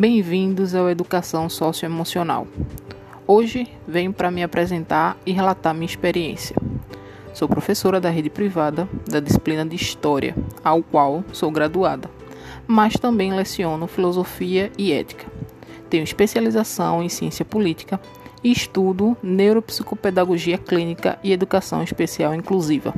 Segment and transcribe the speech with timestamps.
[0.00, 2.48] Bem-vindos ao Educação Socioemocional.
[3.26, 6.56] Hoje venho para me apresentar e relatar minha experiência.
[7.34, 10.34] Sou professora da rede privada da disciplina de História,
[10.64, 12.10] ao qual sou graduada,
[12.66, 15.26] mas também leciono Filosofia e Ética.
[15.90, 18.00] Tenho especialização em Ciência Política
[18.42, 22.94] e estudo Neuropsicopedagogia Clínica e Educação Especial Inclusiva.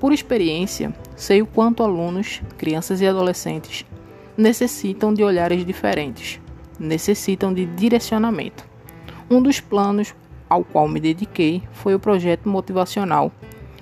[0.00, 3.84] Por experiência, sei o quanto alunos, crianças e adolescentes
[4.36, 6.40] necessitam de olhares diferentes,
[6.78, 8.64] necessitam de direcionamento.
[9.30, 10.14] Um dos planos
[10.48, 13.32] ao qual me dediquei foi o projeto motivacional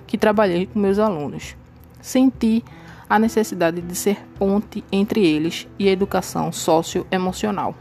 [0.06, 1.56] que trabalhei com meus alunos.
[2.00, 2.64] Senti
[3.08, 7.74] a necessidade de ser ponte entre eles e a educação socioemocional.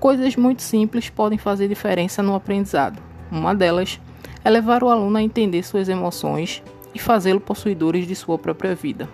[0.00, 3.00] Coisas muito simples podem fazer diferença no aprendizado.
[3.30, 4.00] Uma delas
[4.44, 6.62] é levar o aluno a entender suas emoções
[6.94, 9.08] e fazê-lo possuidores de sua própria vida.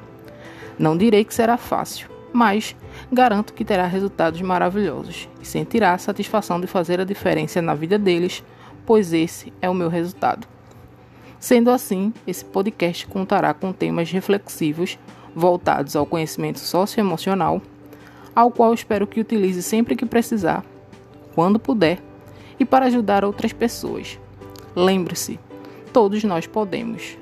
[0.78, 2.74] Não direi que será fácil, mas
[3.12, 7.96] garanto que terá resultados maravilhosos e sentirá a satisfação de fazer a diferença na vida
[7.96, 8.42] deles,
[8.84, 10.44] pois esse é o meu resultado.
[11.38, 14.98] Sendo assim, esse podcast contará com temas reflexivos
[15.32, 17.62] voltados ao conhecimento socioemocional,
[18.34, 20.64] ao qual espero que utilize sempre que precisar,
[21.36, 22.00] quando puder,
[22.58, 24.18] e para ajudar outras pessoas.
[24.74, 25.38] Lembre-se,
[25.92, 27.16] todos nós podemos.